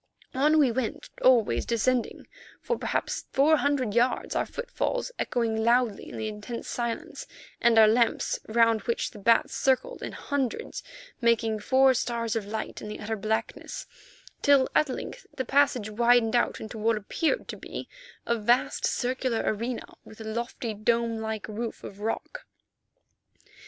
On 0.33 0.57
we 0.57 0.71
went, 0.71 1.11
always 1.21 1.63
descending, 1.63 2.25
for 2.59 2.75
perhaps 2.75 3.25
four 3.31 3.57
hundred 3.57 3.93
yards, 3.93 4.35
our 4.35 4.47
footfalls 4.47 5.11
echoing 5.19 5.63
loudly 5.63 6.09
in 6.09 6.17
the 6.17 6.27
intense 6.27 6.67
silence, 6.67 7.27
and 7.61 7.77
our 7.77 7.87
lamps, 7.87 8.39
round 8.47 8.81
which 8.81 9.11
the 9.11 9.19
bats 9.19 9.55
circled 9.55 10.01
in 10.01 10.13
hundreds, 10.13 10.81
making 11.21 11.59
four 11.59 11.93
stars 11.93 12.35
of 12.35 12.47
light 12.47 12.81
in 12.81 12.87
the 12.87 12.99
utter 12.99 13.15
blackness, 13.15 13.85
till 14.41 14.67
at 14.73 14.89
length 14.89 15.27
the 15.35 15.45
passage 15.45 15.91
widened 15.91 16.35
out 16.35 16.59
into 16.59 16.79
what 16.79 16.97
appeared 16.97 17.47
to 17.49 17.55
be 17.55 17.87
a 18.25 18.35
vast 18.35 18.87
circular 18.87 19.43
arena, 19.45 19.85
with 20.03 20.19
a 20.19 20.23
lofty 20.23 20.73
dome 20.73 21.17
like 21.19 21.47
roof 21.47 21.83
of 21.83 21.99
rock. 21.99 22.47